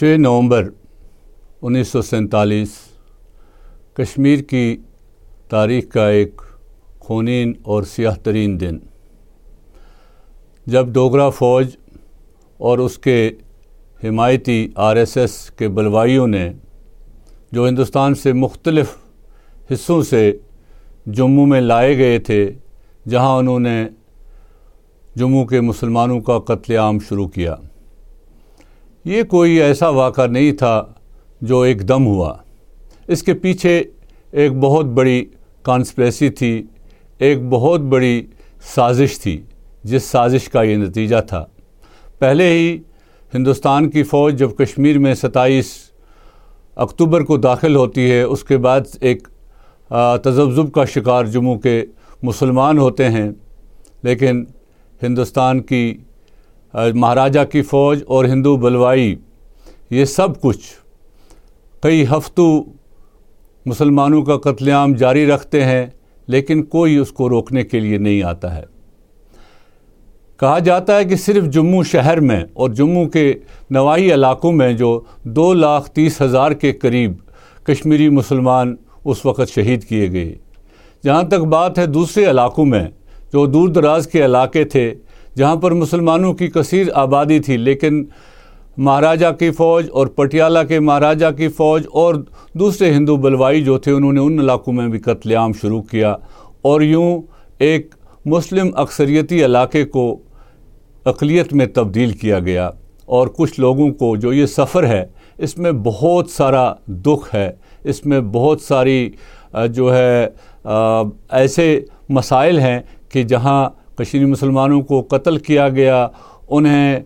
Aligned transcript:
چھ 0.00 0.16
نومبر 0.18 0.68
انیس 1.62 1.88
سو 1.88 2.02
سینتالیس، 2.02 2.68
کشمیر 3.94 4.38
کی 4.38 4.76
تاریخ 5.48 5.88
کا 5.88 6.08
ایک 6.08 6.40
خونین 7.00 7.52
اور 7.62 7.82
سیاہ 7.82 8.14
ترین 8.22 8.60
دن۔ 8.60 8.78
جب 10.66 10.88
ڈوگرا 10.88 11.30
فوج 11.30 11.76
اور 12.58 12.78
اس 12.78 12.98
کے 12.98 13.30
حمایتی 14.04 14.68
آر 14.74 14.96
ایس 14.96 15.16
ایس 15.16 15.50
کے 15.50 15.68
بلوائیوں 15.68 16.26
نے 16.26 16.52
جو 17.52 17.68
ہندوستان 17.68 18.14
سے 18.14 18.32
مختلف 18.32 18.86
حصوں 19.72 20.02
سے 20.02 20.32
جموں 21.06 21.46
میں 21.46 21.60
لائے 21.60 21.98
گئے 21.98 22.18
تھے، 22.18 22.52
جہاں 23.08 23.38
انہوں 23.38 23.60
نے 23.60 23.88
جموں 25.16 25.46
کے 25.46 25.60
مسلمانوں 25.60 26.20
کا 26.20 26.38
قتل 26.38 26.76
عام 26.76 26.98
شروع 26.98 27.28
کیا۔ 27.28 27.54
یہ 29.10 29.22
کوئی 29.22 29.60
ایسا 29.62 29.88
واقعہ 29.88 30.26
نہیں 30.26 30.52
تھا 30.52 30.82
جو 31.40 31.60
ایک 31.60 31.88
دم 31.88 32.04
ہوا۔ 32.06 32.32
اس 33.08 33.22
کے 33.22 33.34
پیچھے 33.34 33.82
ایک 34.32 34.52
بہت 34.52 34.86
بڑی 34.86 35.24
کانسپریسی 35.62 36.28
تھی، 36.30 36.62
ایک 37.18 37.38
بہت 37.50 37.80
بڑی 37.80 38.22
سازش 38.74 39.18
تھی، 39.18 39.36
جس 39.84 40.04
سازش 40.04 40.48
کا 40.48 40.62
یہ 40.62 40.76
نتیجہ 40.76 41.20
تھا۔ 41.28 41.44
پہلے 42.18 42.48
ہی 42.48 42.76
ہندوستان 43.32 43.88
کی 43.90 44.02
فوج 44.02 44.38
جب 44.38 44.50
کشمیر 44.58 44.98
میں 44.98 45.14
ستائیس 45.14 45.72
اکتوبر 46.76 47.24
کو 47.24 47.36
داخل 47.36 47.76
ہوتی 47.76 48.10
ہے، 48.10 48.22
اس 48.22 48.44
کے 48.44 48.56
بعد 48.58 48.96
ایک 49.00 49.28
تذبذب 50.24 50.72
کا 50.72 50.84
شکار 50.84 51.24
جموں 51.24 51.56
کے 51.58 51.82
مسلمان 52.22 52.78
ہوتے 52.78 53.08
ہیں، 53.08 53.30
لیکن 54.02 54.44
ہندوستان 55.02 55.60
کی 55.62 55.82
مہاراجہ 56.74 57.40
کی 57.52 57.62
فوج 57.62 58.02
اور 58.06 58.24
ہندو 58.24 58.56
بلوائی، 58.56 59.16
یہ 59.90 60.04
سب 60.04 60.40
کچھ 60.40 60.60
کئی 61.82 62.04
ہفتوں 62.04 62.64
مسلمانوں 63.66 64.22
کا 64.22 64.36
قتل 64.36 64.68
عام 64.68 64.92
جاری 64.92 65.26
رکھتے 65.26 65.64
ہیں، 65.64 65.86
لیکن 66.26 66.62
کوئی 66.62 66.96
اس 66.96 67.12
کو 67.12 67.28
روکنے 67.28 67.62
کے 67.62 67.80
لیے 67.80 67.98
نہیں 67.98 68.22
آتا 68.22 68.56
ہے۔ 68.56 68.62
کہا 70.40 70.58
جاتا 70.58 70.96
ہے 70.96 71.04
کہ 71.04 71.16
صرف 71.16 71.44
جموں 71.44 71.82
شہر 71.82 72.20
میں 72.20 72.44
اور 72.52 72.70
جموں 72.70 73.06
کے 73.06 73.32
نواحی 73.70 74.14
علاقوں 74.14 74.52
میں 74.52 74.72
جو 74.72 75.00
دو 75.22 75.52
لاکھ 75.54 75.90
تیس 75.90 76.22
ہزار 76.22 76.50
کے 76.50 76.72
قریب 76.72 77.12
کشمیری 77.64 78.08
مسلمان 78.08 78.76
اس 79.04 79.26
وقت 79.26 79.54
شہید 79.54 79.84
کیے 79.84 80.12
گئے۔ 80.12 80.34
جہاں 81.04 81.22
تک 81.22 81.44
بات 81.44 81.78
ہے 81.78 81.86
دوسرے 81.86 82.30
علاقوں 82.30 82.66
میں 82.66 82.88
جو 83.32 83.46
دور 83.46 83.68
دراز 83.68 84.06
کے 84.06 84.24
علاقے 84.24 84.64
تھے 84.64 84.94
جہاں 85.36 85.56
پر 85.56 85.70
مسلمانوں 85.70 86.34
کی 86.34 86.46
کثیر 86.46 86.86
آبادی 86.94 87.40
تھی، 87.40 87.56
لیکن 87.56 88.04
مہاراجہ 88.76 89.26
کی 89.38 89.50
فوج 89.50 89.86
اور 89.92 90.06
پٹیالہ 90.06 90.58
کے 90.68 90.80
مہاراجہ 90.80 91.26
کی 91.36 91.48
فوج 91.48 91.82
اور 91.92 92.14
دوسرے 92.54 92.94
ہندو 92.94 93.16
بلوائی 93.16 93.64
جو 93.64 93.78
تھے، 93.78 93.92
انہوں 93.92 94.12
نے 94.12 94.20
ان 94.20 94.38
علاقوں 94.38 94.72
میں 94.72 94.88
بھی 94.88 94.98
قتل 94.98 95.36
عام 95.36 95.52
شروع 95.52 95.82
کیا۔ 95.82 96.16
اور 96.62 96.80
یوں 96.80 97.22
ایک 97.58 97.94
مسلم 98.26 98.70
اکثریتی 98.74 99.44
علاقے 99.44 99.84
کو 99.84 100.18
اقلیت 101.04 101.52
میں 101.52 101.66
تبدیل 101.66 102.10
کیا 102.10 102.38
گیا۔ 102.38 102.70
اور 103.06 103.28
کچھ 103.28 103.60
لوگوں 103.60 103.90
کو 103.90 104.16
جو 104.16 104.32
یہ 104.32 104.46
سفر 104.46 104.86
ہے، 104.86 105.06
اس 105.38 105.58
میں 105.58 105.72
بہت 105.72 106.30
سارا 106.30 106.74
دکھ 106.86 107.34
ہے۔ 107.34 107.50
اس 107.84 108.06
میں 108.06 108.20
بہت 108.20 108.60
ساری 108.60 109.10
جو 109.68 109.96
ہے 109.96 110.28
ایسے 111.30 111.80
مسائل 112.08 112.58
ہیں 112.58 112.80
کہ 113.08 113.22
جہاں 113.22 113.70
کشمیری 114.00 114.26
مسلمانوں 114.26 114.80
کو 114.80 115.00
قتل 115.10 115.36
کیا 115.36 115.68
گیا، 115.68 116.06
انہیں 116.48 117.00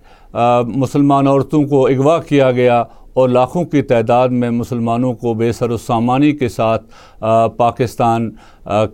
مسلمان 0.77 1.27
عورتوں 1.27 1.62
کو 1.62 1.87
اغوا 1.87 2.20
کیا 2.23 2.50
گیا 2.50 2.84
اور 3.14 3.28
لاکھوں 3.28 3.64
کی 3.64 3.83
تعداد 3.83 4.28
میں 4.28 4.50
مسلمانوں 4.50 5.12
کو 5.12 5.34
بے 5.34 5.53
سر 5.53 5.70
و 5.70 5.77
سامانی 5.77 6.33
کے 6.33 6.48
ساتھ 6.48 6.87
پاکستان 7.56 8.31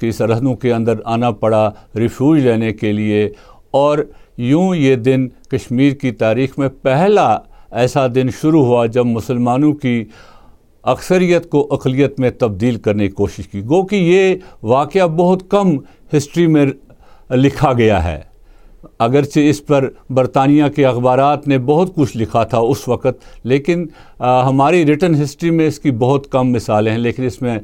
کی 0.01 0.11
سرحدوں 0.11 0.55
کے 0.55 0.73
اندر 0.73 0.95
آنا 1.05 1.31
پڑا 1.31 1.71
ریفیوج 1.97 2.41
لینے 2.41 2.73
کے 2.73 2.93
لیے۔ 2.93 3.29
اور 3.71 3.99
یوں 4.39 4.75
یہ 4.75 4.97
دن 4.97 5.29
کشمیر 5.29 5.93
کی 5.93 6.11
تاریخ 6.11 6.59
میں 6.59 6.69
پہلا 6.83 7.39
ایسا 7.71 8.07
دن 8.15 8.27
شروع 8.41 8.65
ہوا 8.65 8.87
جب 8.87 9.07
مسلمانوں 9.07 9.73
کی 9.73 10.05
اکثریت 10.83 11.51
کو 11.51 11.69
اقلیت 11.71 12.21
میں 12.21 12.31
تبدیل 12.31 12.77
کرنے 12.77 13.07
کی 13.07 13.13
کوشش 13.13 13.49
کی۔ 13.49 13.61
گو 13.61 13.85
کہ 13.87 13.97
یہ 13.97 14.35
واقعہ 14.63 15.07
بہت 15.07 15.51
کم 15.51 15.77
ہسٹری 16.17 16.47
میں 16.47 16.67
لکھا 17.31 17.73
گیا 17.73 18.03
ہے۔ 18.05 18.19
اگرچہ 18.99 19.41
اس 19.41 19.67
پر 19.67 19.89
برطانیہ 20.11 20.65
کے 20.77 20.85
اخبارات 20.87 21.47
نے 21.49 21.59
بہت 21.59 21.95
کچھ 21.95 22.17
لکھا 22.17 22.43
تھا 22.45 22.59
اس 22.59 22.87
وقت، 22.89 23.47
لیکن 23.47 23.87
ہماری 24.21 24.85
ریٹن 24.87 25.15
ہسٹری 25.23 25.51
میں 25.51 25.67
اس 25.67 25.79
کی 25.79 25.91
بہت 25.91 26.27
کم 26.31 26.51
مثالیں 26.53 26.93
ہیں۔ 26.93 26.99
لیکن 26.99 27.25
اس 27.25 27.41
میں 27.43 27.59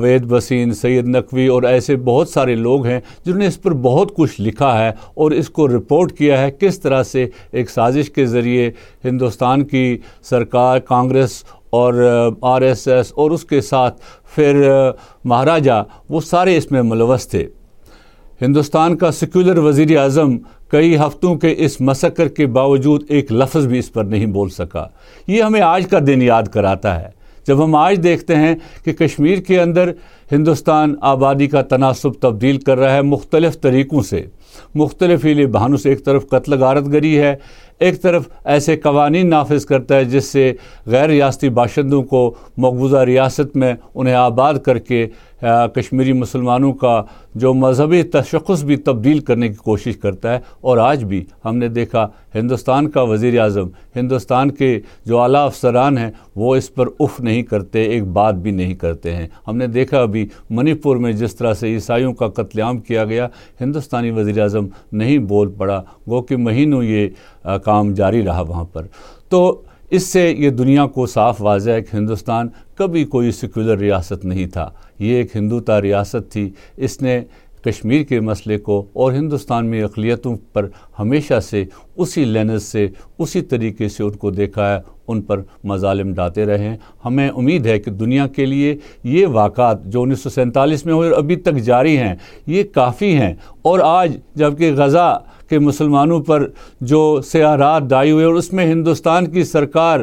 وید 0.00 0.24
بسین 0.24 0.72
سید 0.72 1.08
نقوی 1.08 1.46
اور 1.46 1.62
ایسے 1.62 1.96
بہت 1.96 2.28
سارے 2.28 2.54
لوگ 2.54 2.86
ہیں 2.86 3.00
جنہوں 3.24 3.38
نے 3.38 3.46
اس 3.46 3.60
پر 3.62 3.72
بہت 3.72 4.14
کچھ 4.16 4.40
لکھا 4.40 4.78
ہے 4.78 4.90
اور 5.14 5.30
اس 5.30 5.48
کو 5.48 5.68
رپورٹ 5.68 6.12
کیا 6.12 6.40
ہے 6.40 6.50
کس 6.50 6.80
طرح 6.80 7.02
سے 7.02 7.26
ایک 7.52 7.70
سازش 7.70 8.10
کے 8.10 8.26
ذریعے 8.26 8.70
ہندوستان 9.04 9.64
کی 9.64 9.98
سرکار، 10.22 10.78
کانگریس 10.78 11.42
اور 11.70 11.94
آر 12.42 12.62
ایس 12.62 12.86
ایس 12.88 13.12
اور 13.12 13.30
اس 13.30 13.44
کے 13.44 13.60
ساتھ 13.60 14.00
پھر 14.34 14.62
مہاراجہ، 15.24 15.82
وہ 16.08 16.20
سارے 16.20 16.56
اس 16.56 16.70
میں 16.70 16.82
ملوث 16.82 17.26
تھے۔ 17.26 17.46
ہندوستان 18.42 18.96
کا 18.96 19.12
سیکولر 19.12 19.58
وزیر 19.58 19.98
اعظم 19.98 20.38
کئی 20.68 20.96
ہفتوں 20.96 21.34
کے 21.34 21.54
اس 21.58 21.80
مسکر 21.80 22.28
کے 22.28 22.46
باوجود 22.46 23.02
ایک 23.08 23.32
لفظ 23.32 23.66
بھی 23.66 23.78
اس 23.78 23.92
پر 23.92 24.04
نہیں 24.04 24.26
بول 24.26 24.48
سکا۔ 24.48 24.86
یہ 25.26 25.42
ہمیں 25.42 25.60
آج 25.60 25.86
کا 25.86 25.98
دن 26.06 26.22
یاد 26.22 26.42
کراتا 26.42 27.00
ہے۔ 27.00 27.08
جب 27.46 27.64
ہم 27.64 27.74
آج 27.74 28.02
دیکھتے 28.02 28.36
ہیں 28.36 28.54
کہ 28.84 28.92
کشمیر 28.92 29.38
کے 29.38 29.60
اندر 29.60 29.92
ہندوستان 30.32 30.94
آبادی 31.00 31.46
کا 31.46 31.62
تناسب 31.62 32.12
تبدیل 32.20 32.58
کر 32.58 32.78
رہا 32.78 32.94
ہے 32.94 33.02
مختلف 33.02 33.60
طریقوں 33.60 34.02
سے۔ 34.02 34.24
مختلف 34.74 35.24
ہی 35.24 35.46
بہانوں 35.46 35.76
سے 35.76 35.88
ایک 35.88 36.04
طرف 36.04 36.28
قتل 36.28 36.58
غارت 36.58 36.86
گری 36.92 37.18
ہے، 37.18 37.34
ایک 37.78 38.02
طرف 38.02 38.22
ایسے 38.44 38.76
قوانین 38.76 39.30
نافذ 39.30 39.64
کرتا 39.66 39.96
ہے 39.96 40.04
جس 40.04 40.24
سے 40.24 40.52
غیر 40.86 41.08
ریاستی 41.08 41.48
باشندوں 41.48 42.02
کو 42.02 42.34
مقبوضہ 42.56 42.96
ریاست 42.96 43.56
میں 43.56 43.74
انہیں 43.94 44.14
آباد 44.14 44.54
کر 44.54 44.78
کے 44.78 45.06
کشمیری 45.74 46.12
مسلمانوں 46.12 46.72
کا 46.72 47.02
جو 47.34 47.54
مذہبی 47.54 48.02
تشخص 48.02 48.62
بھی 48.64 48.76
تبدیل 48.76 49.18
کرنے 49.18 49.48
کی 49.48 49.54
کوشش 49.54 49.96
کرتا 49.96 50.34
ہے۔ 50.34 50.40
اور 50.60 50.78
آج 50.78 51.04
بھی 51.04 51.24
ہم 51.44 51.56
نے 51.56 51.68
دیکھا 51.68 52.08
ہندوستان 52.34 52.90
کا 52.90 53.02
وزیر 53.02 53.40
اعظم 53.40 53.68
ہندوستان 53.96 54.50
کے 54.50 54.80
جو 55.06 55.18
اعلیٰ 55.18 55.44
افسران 55.46 55.98
ہیں، 55.98 56.10
وہ 56.36 56.56
اس 56.56 56.74
پر 56.74 56.86
اف 57.00 57.20
نہیں 57.20 57.42
کرتے، 57.42 57.82
ایک 57.82 58.04
بات 58.06 58.34
بھی 58.34 58.50
نہیں 58.50 58.74
کرتے 58.74 59.14
ہیں۔ 59.14 59.28
ہم 59.48 59.56
نے 59.56 59.66
دیکھا 59.66 60.02
ابھی 60.02 60.21
منی 60.50 60.74
پور 60.74 60.96
میں 60.96 61.12
جس 61.12 61.34
طرح 61.34 61.54
سے 61.54 61.74
عیسائیوں 61.74 62.12
کا 62.12 62.28
قتل 62.28 62.60
عام 62.60 62.78
کیا 62.78 63.04
گیا، 63.04 63.28
ہندوستانی 63.60 64.10
وزیر 64.10 64.40
اعظم 64.40 64.66
نہیں 64.92 65.18
بول 65.18 65.50
پڑا۔ 65.50 65.82
گو 66.08 66.22
کہ 66.22 66.36
مہینوں 66.36 66.84
یہ 66.84 67.08
کام 67.64 67.94
جاری 67.94 68.24
رہا 68.24 68.40
وہاں 68.40 68.64
پر۔ 68.64 68.86
تو 69.28 69.62
اس 69.90 70.02
سے 70.02 70.34
یہ 70.38 70.50
دنیا 70.50 70.86
کو 70.86 71.06
صاف 71.06 71.42
واضح 71.42 71.70
ہے 71.70 71.82
کہ 71.82 71.96
ہندوستان 71.96 72.48
کبھی 72.74 73.04
کوئی 73.04 73.32
سیکولر 73.32 73.78
ریاست 73.78 74.24
نہیں 74.24 74.46
تھا۔ 74.46 74.70
یہ 74.98 75.14
ایک 75.14 75.36
ہندوتا 75.36 75.82
ریاست 75.82 76.32
تھی۔ 76.32 76.50
اس 76.76 77.02
نے 77.02 77.20
کشمیر 77.64 78.02
کے 78.02 78.20
مسئلے 78.20 78.58
کو 78.58 78.86
اور 78.92 79.12
ہندوستان 79.12 79.66
میں 79.66 79.82
اقلیتوں 79.82 80.36
پر 80.52 80.68
ہمیشہ 80.98 81.40
سے 81.40 81.64
اسی 81.96 82.24
لینز 82.24 82.62
سے، 82.62 82.88
اسی 83.18 83.40
طریقے 83.40 83.88
سے 83.88 84.02
ان 84.02 84.10
کو 84.10 84.30
دیکھا 84.30 84.74
ہے، 84.74 84.80
ان 85.08 85.22
پر 85.22 85.40
مظالم 85.64 86.14
ڈالتے 86.14 86.44
رہے 86.44 86.68
ہیں۔ 86.68 86.76
ہمیں 87.04 87.28
امید 87.28 87.66
ہے 87.66 87.78
کہ 87.78 87.90
دنیا 87.90 88.26
کے 88.26 88.46
لیے 88.46 88.76
یہ 89.04 89.26
واقعات 89.26 89.84
جو 89.84 90.02
انیس 90.02 90.20
سو 90.20 90.30
سینتالیس 90.30 90.86
میں 90.86 90.94
ہوئے 90.94 91.10
اور 91.10 91.18
ابھی 91.18 91.36
تک 91.36 91.54
جاری 91.54 91.96
ہیں، 91.96 92.14
یہ 92.46 92.62
کافی 92.74 93.16
ہیں۔ 93.16 93.34
اور 93.62 93.80
آج 93.82 94.16
جبکہ 94.34 94.72
غزہ 94.72 95.22
کے 95.48 95.58
مسلمانوں 95.58 96.20
پر 96.20 96.48
جو 96.80 97.20
سیارات 97.26 97.82
ڈائی 97.82 98.10
ہوئے 98.10 98.24
اور 98.24 98.34
اس 98.34 98.52
میں 98.52 98.72
ہندوستان 98.72 99.26
کی 99.26 99.44
سرکار 99.44 100.00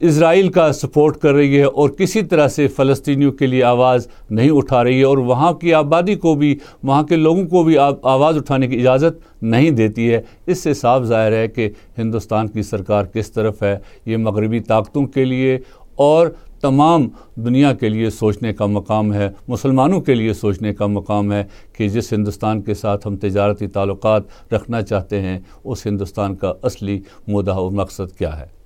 اسرائیل 0.00 0.48
کا 0.48 0.72
سپورٹ 0.72 1.16
کر 1.16 1.32
رہی 1.32 1.58
ہے 1.58 1.64
اور 1.64 1.90
کسی 1.90 2.22
طرح 2.22 2.48
سے 2.48 2.68
فلسطینیوں 2.68 3.32
کے 3.32 3.46
لیے 3.46 3.62
آواز 3.62 4.06
نہیں 4.30 4.50
اٹھا 4.50 4.84
رہی 4.84 4.98
ہے 4.98 5.04
اور 5.04 5.18
وہاں 5.18 5.52
کی 5.52 5.74
آبادی 5.74 6.14
کو 6.14 6.34
بھی، 6.34 6.56
وہاں 6.82 7.02
کے 7.02 7.16
لوگوں 7.16 7.44
کو 7.46 7.62
بھی 7.62 7.76
آواز 8.02 8.36
اٹھانے 8.36 8.68
کی 8.68 8.80
اجازت 8.80 9.42
نہیں 9.42 9.70
دیتی 9.70 10.12
ہے۔ 10.12 10.20
اس 10.46 10.62
سے 10.62 10.74
صاف 10.74 11.02
ظاہر 11.02 11.32
ہے 11.32 11.48
کہ 11.48 11.68
ہندوستان 11.98 12.48
کی 12.48 12.62
سرکار 12.62 13.04
کس 13.04 13.30
طرف 13.32 13.62
ہے، 13.62 13.76
یہ 14.06 14.16
مغربی 14.16 14.60
طاقتوں 14.60 15.06
کے 15.06 15.24
لیے 15.24 15.58
اور 15.94 16.26
تمام 16.60 17.08
دنیا 17.36 17.72
کے 17.72 17.88
لیے 17.88 18.10
سوچنے 18.10 18.52
کا 18.52 18.66
مقام 18.66 19.12
ہے، 19.14 19.28
مسلمانوں 19.48 20.00
کے 20.00 20.14
لیے 20.14 20.32
سوچنے 20.32 20.72
کا 20.74 20.86
مقام 20.86 21.32
ہے 21.32 21.42
کہ 21.72 21.88
جس 21.88 22.12
ہندوستان 22.12 22.62
کے 22.62 22.74
ساتھ 22.74 23.06
ہم 23.06 23.16
تجارتی 23.16 23.66
تعلقات 23.66 24.22
رکھنا 24.52 24.82
چاہتے 24.82 25.20
ہیں، 25.20 25.38
اس 25.64 25.86
ہندوستان 25.86 26.34
کا 26.34 26.52
اصلی 26.62 26.98
مدعا 27.28 27.58
و 27.58 27.70
مقصد 27.70 28.18
کیا 28.18 28.38
ہے۔ 28.40 28.58